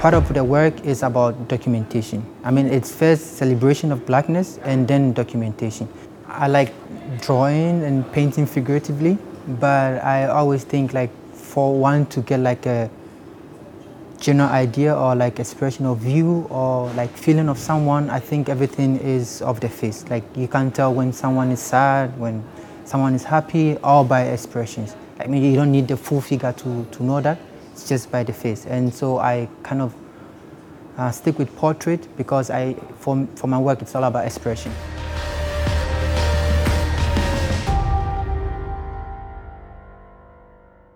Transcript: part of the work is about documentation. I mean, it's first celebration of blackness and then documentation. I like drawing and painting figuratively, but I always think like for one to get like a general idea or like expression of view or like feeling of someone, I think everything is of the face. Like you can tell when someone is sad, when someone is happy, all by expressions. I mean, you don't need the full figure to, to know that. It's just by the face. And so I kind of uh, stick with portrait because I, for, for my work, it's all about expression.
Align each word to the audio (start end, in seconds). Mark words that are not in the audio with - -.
part 0.00 0.14
of 0.14 0.32
the 0.32 0.42
work 0.42 0.82
is 0.82 1.02
about 1.02 1.46
documentation. 1.46 2.24
I 2.42 2.50
mean, 2.50 2.66
it's 2.68 2.90
first 2.90 3.36
celebration 3.36 3.92
of 3.92 4.06
blackness 4.06 4.56
and 4.64 4.88
then 4.88 5.12
documentation. 5.12 5.86
I 6.26 6.48
like 6.48 6.72
drawing 7.20 7.82
and 7.82 8.10
painting 8.10 8.46
figuratively, 8.46 9.18
but 9.60 10.02
I 10.02 10.28
always 10.28 10.64
think 10.64 10.94
like 10.94 11.10
for 11.34 11.78
one 11.78 12.06
to 12.06 12.22
get 12.22 12.40
like 12.40 12.64
a 12.64 12.88
general 14.18 14.48
idea 14.48 14.96
or 14.96 15.14
like 15.14 15.38
expression 15.38 15.84
of 15.84 15.98
view 15.98 16.46
or 16.48 16.88
like 16.94 17.14
feeling 17.14 17.50
of 17.50 17.58
someone, 17.58 18.08
I 18.08 18.20
think 18.20 18.48
everything 18.48 18.96
is 19.00 19.42
of 19.42 19.60
the 19.60 19.68
face. 19.68 20.08
Like 20.08 20.24
you 20.34 20.48
can 20.48 20.70
tell 20.70 20.94
when 20.94 21.12
someone 21.12 21.50
is 21.50 21.60
sad, 21.60 22.18
when 22.18 22.42
someone 22.86 23.14
is 23.14 23.24
happy, 23.24 23.76
all 23.84 24.04
by 24.04 24.22
expressions. 24.22 24.96
I 25.18 25.26
mean, 25.26 25.42
you 25.44 25.56
don't 25.56 25.70
need 25.70 25.88
the 25.88 25.98
full 25.98 26.22
figure 26.22 26.54
to, 26.54 26.86
to 26.90 27.02
know 27.02 27.20
that. 27.20 27.38
It's 27.80 27.88
just 27.88 28.12
by 28.12 28.24
the 28.24 28.32
face. 28.34 28.66
And 28.66 28.92
so 28.92 29.16
I 29.16 29.48
kind 29.62 29.80
of 29.80 29.94
uh, 30.98 31.10
stick 31.10 31.38
with 31.38 31.56
portrait 31.56 32.06
because 32.18 32.50
I, 32.50 32.74
for, 32.98 33.26
for 33.36 33.46
my 33.46 33.58
work, 33.58 33.80
it's 33.80 33.94
all 33.94 34.04
about 34.04 34.26
expression. 34.26 34.70